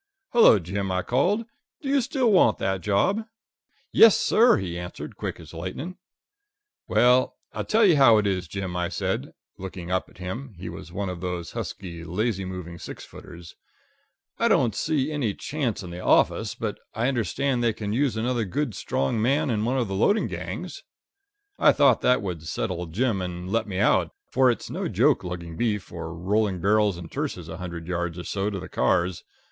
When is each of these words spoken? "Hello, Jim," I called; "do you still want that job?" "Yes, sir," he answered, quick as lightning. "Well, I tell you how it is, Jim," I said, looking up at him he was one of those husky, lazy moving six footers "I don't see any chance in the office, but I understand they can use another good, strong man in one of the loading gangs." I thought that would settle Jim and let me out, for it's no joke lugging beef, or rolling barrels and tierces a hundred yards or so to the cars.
"Hello, 0.31 0.57
Jim," 0.57 0.89
I 0.91 1.03
called; 1.03 1.45
"do 1.79 1.87
you 1.87 2.01
still 2.01 2.31
want 2.31 2.57
that 2.57 2.81
job?" 2.81 3.23
"Yes, 3.91 4.19
sir," 4.19 4.57
he 4.57 4.75
answered, 4.75 5.15
quick 5.15 5.39
as 5.39 5.53
lightning. 5.53 5.99
"Well, 6.87 7.35
I 7.53 7.61
tell 7.61 7.85
you 7.85 7.97
how 7.97 8.17
it 8.17 8.25
is, 8.25 8.47
Jim," 8.47 8.75
I 8.75 8.89
said, 8.89 9.31
looking 9.59 9.91
up 9.91 10.09
at 10.09 10.17
him 10.17 10.55
he 10.57 10.69
was 10.69 10.91
one 10.91 11.07
of 11.09 11.21
those 11.21 11.51
husky, 11.51 12.03
lazy 12.03 12.45
moving 12.45 12.79
six 12.79 13.05
footers 13.05 13.53
"I 14.39 14.47
don't 14.47 14.73
see 14.73 15.11
any 15.11 15.35
chance 15.35 15.83
in 15.83 15.91
the 15.91 15.99
office, 16.03 16.55
but 16.55 16.79
I 16.95 17.07
understand 17.07 17.63
they 17.63 17.71
can 17.71 17.93
use 17.93 18.17
another 18.17 18.43
good, 18.45 18.73
strong 18.73 19.21
man 19.21 19.51
in 19.51 19.63
one 19.65 19.77
of 19.77 19.87
the 19.87 19.93
loading 19.93 20.25
gangs." 20.25 20.81
I 21.59 21.73
thought 21.73 22.01
that 22.01 22.23
would 22.23 22.41
settle 22.47 22.87
Jim 22.87 23.21
and 23.21 23.51
let 23.51 23.67
me 23.67 23.77
out, 23.77 24.09
for 24.31 24.49
it's 24.49 24.67
no 24.71 24.87
joke 24.87 25.23
lugging 25.23 25.55
beef, 25.57 25.91
or 25.91 26.11
rolling 26.11 26.59
barrels 26.59 26.97
and 26.97 27.11
tierces 27.11 27.47
a 27.47 27.57
hundred 27.57 27.87
yards 27.87 28.17
or 28.17 28.23
so 28.23 28.49
to 28.49 28.59
the 28.59 28.67
cars. 28.67 29.23